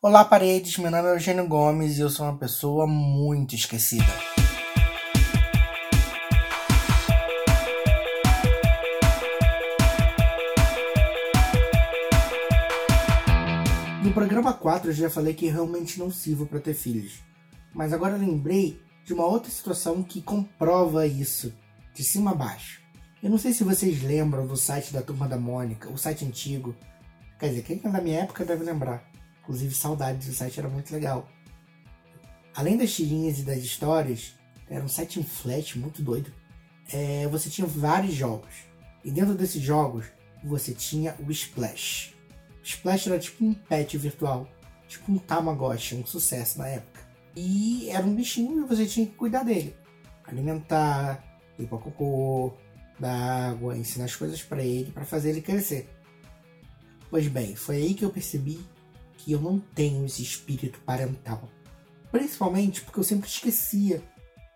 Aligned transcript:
Olá, 0.00 0.24
paredes. 0.24 0.78
Meu 0.78 0.92
nome 0.92 1.08
é 1.08 1.14
Eugênio 1.14 1.48
Gomes 1.48 1.98
e 1.98 2.02
eu 2.02 2.08
sou 2.08 2.24
uma 2.24 2.38
pessoa 2.38 2.86
muito 2.86 3.56
esquecida. 3.56 4.04
No 14.04 14.12
programa 14.12 14.52
4 14.52 14.90
eu 14.90 14.94
já 14.94 15.10
falei 15.10 15.34
que 15.34 15.48
realmente 15.48 15.98
não 15.98 16.12
sirvo 16.12 16.46
para 16.46 16.60
ter 16.60 16.74
filhos. 16.74 17.18
Mas 17.74 17.92
agora 17.92 18.16
lembrei 18.16 18.80
de 19.04 19.12
uma 19.12 19.26
outra 19.26 19.50
situação 19.50 20.04
que 20.04 20.22
comprova 20.22 21.08
isso, 21.08 21.52
de 21.92 22.04
cima 22.04 22.30
a 22.30 22.34
baixo. 22.36 22.80
Eu 23.20 23.30
não 23.30 23.36
sei 23.36 23.52
se 23.52 23.64
vocês 23.64 24.00
lembram 24.00 24.46
do 24.46 24.56
site 24.56 24.92
da 24.92 25.02
Turma 25.02 25.26
da 25.26 25.36
Mônica, 25.36 25.90
o 25.90 25.98
site 25.98 26.24
antigo. 26.24 26.76
Quer 27.36 27.48
dizer, 27.48 27.62
quem 27.62 27.80
é 27.82 27.88
da 27.88 28.00
minha 28.00 28.20
época 28.20 28.44
deve 28.44 28.62
lembrar. 28.62 29.07
Inclusive, 29.48 29.74
saudades, 29.74 30.28
o 30.28 30.34
site 30.34 30.60
era 30.60 30.68
muito 30.68 30.92
legal. 30.92 31.26
Além 32.54 32.76
das 32.76 32.92
tirinhas 32.92 33.38
e 33.38 33.44
das 33.44 33.60
histórias, 33.60 34.34
era 34.68 34.84
um 34.84 34.88
site 34.88 35.18
em 35.18 35.22
flash 35.22 35.74
muito 35.74 36.02
doido. 36.02 36.30
É, 36.92 37.26
você 37.28 37.48
tinha 37.48 37.66
vários 37.66 38.12
jogos. 38.12 38.52
E 39.02 39.10
dentro 39.10 39.34
desses 39.34 39.62
jogos, 39.62 40.04
você 40.44 40.74
tinha 40.74 41.16
o 41.26 41.32
Splash. 41.32 42.14
O 42.60 42.62
Splash 42.62 43.06
era 43.06 43.18
tipo 43.18 43.42
um 43.42 43.54
pet 43.54 43.96
virtual, 43.96 44.46
tipo 44.86 45.10
um 45.10 45.16
Tamagotchi, 45.16 45.94
um 45.94 46.04
sucesso 46.04 46.58
na 46.58 46.68
época. 46.68 47.00
E 47.34 47.88
era 47.88 48.04
um 48.04 48.14
bichinho 48.14 48.62
e 48.62 48.68
você 48.68 48.84
tinha 48.84 49.06
que 49.06 49.14
cuidar 49.14 49.44
dele. 49.44 49.74
Alimentar, 50.26 51.24
limpar 51.58 51.78
cocô, 51.78 52.52
dar 53.00 53.48
água, 53.48 53.78
ensinar 53.78 54.04
as 54.04 54.14
coisas 54.14 54.42
para 54.42 54.62
ele, 54.62 54.92
para 54.92 55.06
fazer 55.06 55.30
ele 55.30 55.40
crescer. 55.40 55.88
Pois 57.08 57.26
bem, 57.28 57.56
foi 57.56 57.76
aí 57.76 57.94
que 57.94 58.04
eu 58.04 58.10
percebi 58.10 58.60
que 59.28 59.32
eu 59.32 59.42
não 59.42 59.58
tenho 59.58 60.06
esse 60.06 60.22
espírito 60.22 60.80
parental. 60.86 61.50
Principalmente 62.10 62.80
porque 62.80 62.98
eu 62.98 63.04
sempre 63.04 63.28
esquecia 63.28 64.02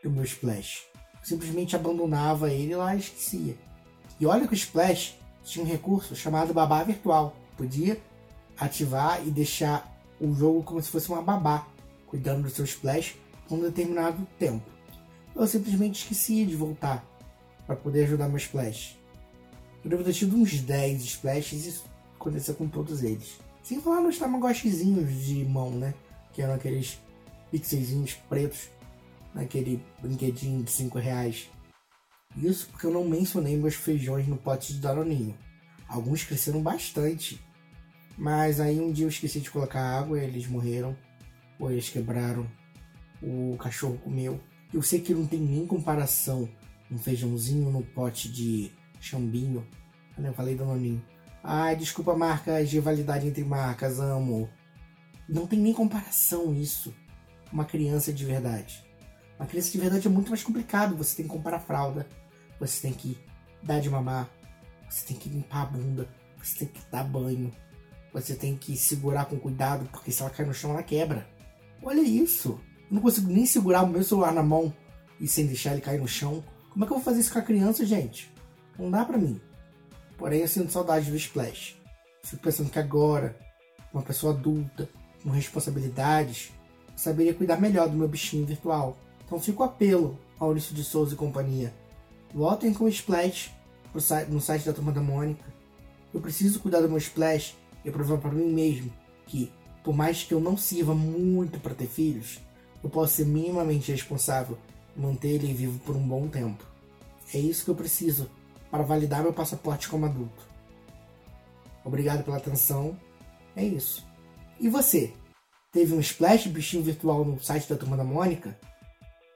do 0.00 0.08
meu 0.08 0.22
Splash. 0.22 0.84
Eu 0.94 1.24
simplesmente 1.24 1.74
abandonava 1.74 2.52
ele 2.52 2.76
lá 2.76 2.94
e 2.94 3.00
esquecia. 3.00 3.58
E 4.20 4.26
olha 4.26 4.46
que 4.46 4.52
o 4.52 4.54
Splash 4.54 5.18
tinha 5.42 5.64
um 5.64 5.68
recurso 5.68 6.14
chamado 6.14 6.54
babá 6.54 6.84
virtual. 6.84 7.34
Podia 7.56 8.00
ativar 8.56 9.26
e 9.26 9.32
deixar 9.32 9.92
o 10.20 10.32
jogo 10.36 10.62
como 10.62 10.80
se 10.80 10.88
fosse 10.88 11.08
uma 11.08 11.20
babá, 11.20 11.66
cuidando 12.06 12.44
do 12.44 12.50
seu 12.50 12.64
Splash 12.64 13.16
por 13.48 13.58
um 13.58 13.62
determinado 13.62 14.24
tempo. 14.38 14.70
Eu 15.34 15.48
simplesmente 15.48 16.02
esquecia 16.02 16.46
de 16.46 16.54
voltar 16.54 17.04
para 17.66 17.74
poder 17.74 18.04
ajudar 18.04 18.28
meu 18.28 18.38
Splash. 18.38 18.96
Eu 19.82 19.90
devo 19.90 20.04
ter 20.04 20.12
tido 20.12 20.36
uns 20.36 20.60
10 20.60 21.02
Splashes 21.02 21.64
e 21.64 21.68
isso 21.70 21.84
aconteceu 22.14 22.54
com 22.54 22.68
todos 22.68 23.02
eles. 23.02 23.49
Sem 23.62 23.80
falar 23.80 24.00
nos 24.00 24.18
tamagotchizinhos 24.18 25.24
de 25.24 25.44
mão, 25.44 25.70
né? 25.70 25.94
Que 26.32 26.42
eram 26.42 26.54
aqueles 26.54 27.00
pixelzinhos 27.50 28.14
pretos 28.28 28.68
naquele 29.34 29.82
brinquedinho 30.00 30.62
de 30.62 30.70
5 30.70 30.98
reais. 30.98 31.48
Isso 32.36 32.68
porque 32.68 32.86
eu 32.86 32.92
não 32.92 33.04
mencionei 33.04 33.56
meus 33.56 33.74
feijões 33.74 34.26
no 34.26 34.36
pote 34.36 34.72
de 34.72 34.80
danoninho. 34.80 35.36
Alguns 35.88 36.24
cresceram 36.24 36.62
bastante. 36.62 37.40
Mas 38.16 38.60
aí 38.60 38.80
um 38.80 38.92
dia 38.92 39.04
eu 39.04 39.08
esqueci 39.08 39.40
de 39.40 39.50
colocar 39.50 39.98
água 39.98 40.18
e 40.18 40.24
eles 40.24 40.46
morreram. 40.46 40.96
Ou 41.58 41.70
eles 41.70 41.88
quebraram. 41.88 42.46
O 43.22 43.56
cachorro 43.58 43.98
comeu. 43.98 44.40
Eu 44.72 44.82
sei 44.82 45.00
que 45.00 45.12
não 45.12 45.26
tem 45.26 45.40
nem 45.40 45.66
comparação 45.66 46.48
um 46.90 46.98
feijãozinho 46.98 47.70
no 47.70 47.82
pote 47.82 48.30
de 48.30 48.70
chambinho. 49.00 49.66
Eu 50.18 50.34
falei 50.34 50.54
danoninho. 50.54 51.02
Ai, 51.42 51.74
desculpa 51.74 52.14
marcas 52.14 52.68
de 52.68 52.78
validade 52.80 53.26
entre 53.26 53.44
marcas, 53.44 53.98
amo. 53.98 54.48
Não 55.28 55.46
tem 55.46 55.58
nem 55.58 55.72
comparação 55.72 56.54
isso. 56.54 56.94
Uma 57.52 57.64
criança 57.64 58.12
de 58.12 58.24
verdade. 58.24 58.84
Uma 59.38 59.46
criança 59.46 59.70
de 59.70 59.78
verdade 59.78 60.06
é 60.06 60.10
muito 60.10 60.28
mais 60.28 60.42
complicado. 60.42 60.96
Você 60.96 61.16
tem 61.16 61.26
que 61.26 61.32
comprar 61.32 61.56
a 61.56 61.60
fralda, 61.60 62.06
você 62.58 62.82
tem 62.82 62.92
que 62.92 63.18
dar 63.62 63.80
de 63.80 63.88
mamar, 63.88 64.28
você 64.88 65.06
tem 65.06 65.16
que 65.16 65.28
limpar 65.28 65.62
a 65.62 65.66
bunda, 65.66 66.08
você 66.42 66.58
tem 66.58 66.68
que 66.68 66.80
dar 66.90 67.04
banho, 67.04 67.50
você 68.12 68.34
tem 68.34 68.56
que 68.56 68.76
segurar 68.76 69.24
com 69.24 69.38
cuidado, 69.38 69.88
porque 69.90 70.12
se 70.12 70.20
ela 70.20 70.30
cair 70.30 70.46
no 70.46 70.54
chão, 70.54 70.72
ela 70.72 70.82
quebra. 70.82 71.26
Olha 71.82 72.02
isso. 72.02 72.60
Eu 72.90 72.96
não 72.96 73.00
consigo 73.00 73.32
nem 73.32 73.46
segurar 73.46 73.82
o 73.82 73.88
meu 73.88 74.02
celular 74.02 74.32
na 74.32 74.42
mão 74.42 74.74
e 75.18 75.26
sem 75.26 75.46
deixar 75.46 75.72
ele 75.72 75.80
cair 75.80 76.00
no 76.00 76.08
chão. 76.08 76.44
Como 76.68 76.84
é 76.84 76.86
que 76.86 76.92
eu 76.92 76.96
vou 76.96 77.04
fazer 77.04 77.20
isso 77.20 77.32
com 77.32 77.38
a 77.38 77.42
criança, 77.42 77.86
gente? 77.86 78.30
Não 78.78 78.90
dá 78.90 79.04
pra 79.04 79.16
mim. 79.16 79.40
Porém, 80.20 80.42
eu 80.42 80.48
sinto 80.48 80.70
saudade 80.70 81.10
do 81.10 81.16
Splash. 81.16 81.76
Fico 82.22 82.42
pensando 82.42 82.68
que 82.68 82.78
agora, 82.78 83.34
uma 83.90 84.02
pessoa 84.02 84.34
adulta, 84.34 84.86
com 85.22 85.30
responsabilidades, 85.30 86.52
saberia 86.94 87.32
cuidar 87.32 87.58
melhor 87.58 87.88
do 87.88 87.96
meu 87.96 88.06
bichinho 88.06 88.44
virtual. 88.44 88.98
Então 89.24 89.40
fica 89.40 89.62
o 89.62 89.64
apelo, 89.64 90.18
Maurício 90.38 90.74
de 90.74 90.84
Souza 90.84 91.14
e 91.14 91.16
companhia. 91.16 91.72
Voltem 92.34 92.74
com 92.74 92.84
o 92.84 92.88
Splash 92.88 93.50
no 94.28 94.42
site 94.42 94.66
da 94.66 94.74
Turma 94.74 94.92
da 94.92 95.00
Mônica. 95.00 95.42
Eu 96.12 96.20
preciso 96.20 96.60
cuidar 96.60 96.82
do 96.82 96.88
meu 96.88 96.98
Splash 96.98 97.56
e 97.82 97.90
provar 97.90 98.18
para 98.18 98.30
mim 98.30 98.52
mesmo 98.52 98.92
que, 99.26 99.50
por 99.82 99.96
mais 99.96 100.22
que 100.22 100.34
eu 100.34 100.40
não 100.40 100.54
sirva 100.54 100.94
muito 100.94 101.58
para 101.60 101.74
ter 101.74 101.86
filhos, 101.86 102.38
eu 102.84 102.90
posso 102.90 103.14
ser 103.14 103.24
minimamente 103.24 103.90
responsável 103.90 104.58
e 104.94 105.00
manter 105.00 105.28
ele 105.28 105.54
vivo 105.54 105.78
por 105.78 105.96
um 105.96 106.06
bom 106.06 106.28
tempo. 106.28 106.62
É 107.32 107.38
isso 107.38 107.64
que 107.64 107.70
eu 107.70 107.74
preciso 107.74 108.28
para 108.70 108.82
validar 108.82 109.22
meu 109.22 109.32
passaporte 109.32 109.88
como 109.88 110.04
adulto. 110.06 110.48
Obrigado 111.84 112.24
pela 112.24 112.36
atenção. 112.36 112.96
É 113.56 113.64
isso. 113.64 114.06
E 114.60 114.68
você? 114.68 115.12
Teve 115.72 115.94
um 115.94 116.00
splash 116.00 116.48
bichinho 116.48 116.82
virtual 116.82 117.24
no 117.24 117.42
site 117.42 117.66
da 117.68 117.76
Turma 117.76 117.96
da 117.96 118.04
Mônica? 118.04 118.54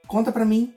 Conta 0.06 0.30
pra 0.30 0.44
mim. 0.44 0.74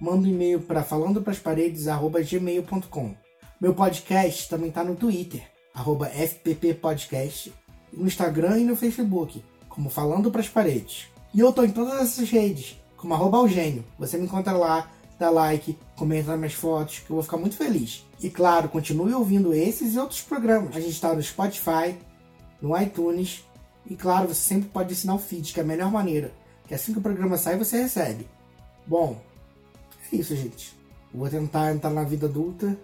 Manda 0.00 0.28
um 0.28 0.30
e-mail 0.30 0.60
para 0.60 0.84
falandoprasparedes@gmail.com. 0.84 3.16
Meu 3.60 3.74
podcast 3.74 4.48
também 4.48 4.70
tá 4.70 4.84
no 4.84 4.94
Twitter, 4.94 5.42
arroba 5.74 6.08
FPPpodcast, 6.08 7.52
no 7.92 8.06
Instagram 8.06 8.60
e 8.60 8.64
no 8.64 8.76
Facebook, 8.76 9.44
como 9.68 9.90
Falando 9.90 10.30
Pras 10.30 10.48
Paredes. 10.48 11.08
E 11.34 11.40
eu 11.40 11.52
tô 11.52 11.64
em 11.64 11.70
todas 11.70 12.00
essas 12.00 12.30
redes, 12.30 12.76
como 12.96 13.14
arroba 13.14 13.38
Eugênio. 13.38 13.84
Você 13.98 14.16
me 14.16 14.26
encontra 14.26 14.52
lá 14.52 14.88
dá 15.18 15.30
like, 15.30 15.76
comenta 15.96 16.30
nas 16.30 16.38
minhas 16.38 16.54
fotos, 16.54 17.00
que 17.00 17.10
eu 17.10 17.14
vou 17.14 17.22
ficar 17.22 17.36
muito 17.36 17.56
feliz. 17.56 18.06
E 18.20 18.30
claro, 18.30 18.68
continue 18.68 19.12
ouvindo 19.12 19.52
esses 19.52 19.94
e 19.94 19.98
outros 19.98 20.20
programas. 20.20 20.76
A 20.76 20.80
gente 20.80 20.92
está 20.92 21.12
no 21.14 21.22
Spotify, 21.22 21.96
no 22.60 22.78
iTunes. 22.80 23.44
E 23.86 23.96
claro, 23.96 24.28
você 24.28 24.40
sempre 24.40 24.68
pode 24.68 24.92
assinar 24.92 25.16
o 25.16 25.18
feed, 25.18 25.52
que 25.52 25.60
é 25.60 25.62
a 25.62 25.66
melhor 25.66 25.90
maneira. 25.90 26.32
Que 26.66 26.74
assim 26.74 26.92
que 26.92 26.98
o 26.98 27.02
programa 27.02 27.36
sai, 27.36 27.56
você 27.56 27.82
recebe. 27.82 28.28
Bom, 28.86 29.20
é 30.12 30.16
isso, 30.16 30.36
gente. 30.36 30.76
Eu 31.12 31.20
vou 31.20 31.28
tentar 31.28 31.72
entrar 31.72 31.90
na 31.90 32.04
vida 32.04 32.26
adulta 32.26 32.76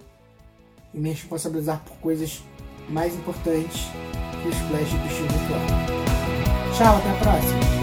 e 0.92 0.98
me 0.98 1.10
responsabilizar 1.10 1.82
por 1.84 1.96
coisas 1.98 2.42
mais 2.88 3.14
importantes 3.14 3.84
que 4.42 4.48
o 4.48 4.50
Splash 4.50 4.90
do 4.90 5.38
Virtual. 5.38 5.94
Tchau, 6.76 6.96
até 6.96 7.10
a 7.10 7.14
próxima! 7.14 7.73